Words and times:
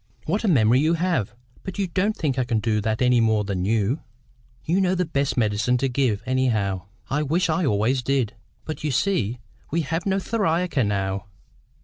'""What 0.25 0.43
a 0.43 0.47
memory 0.47 0.79
you 0.79 0.95
have! 0.95 1.35
But 1.61 1.77
you 1.77 1.85
don't 1.85 2.17
think 2.17 2.39
I 2.39 2.43
can 2.43 2.57
do 2.59 2.81
that 2.81 3.03
any 3.03 3.21
more 3.21 3.43
than 3.43 3.65
you?" 3.65 3.99
"You 4.65 4.81
know 4.81 4.95
the 4.95 5.05
best 5.05 5.37
medicine 5.37 5.77
to 5.77 5.87
give, 5.87 6.23
anyhow. 6.25 6.87
I 7.11 7.21
wish 7.21 7.49
I 7.51 7.67
always 7.67 8.01
did. 8.01 8.33
But 8.65 8.83
you 8.83 8.89
see 8.89 9.37
we 9.69 9.81
have 9.81 10.07
no 10.07 10.17
theriaca 10.17 10.83
now." 10.83 11.27